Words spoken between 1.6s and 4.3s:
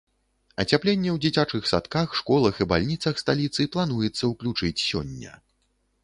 садках, школах і бальніцах сталіцы плануецца